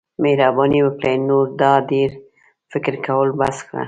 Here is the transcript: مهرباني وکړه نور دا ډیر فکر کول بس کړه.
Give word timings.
مهرباني 0.23 0.79
وکړه 0.83 1.11
نور 1.29 1.45
دا 1.61 1.73
ډیر 1.91 2.09
فکر 2.71 2.93
کول 3.05 3.29
بس 3.39 3.57
کړه. 3.67 3.79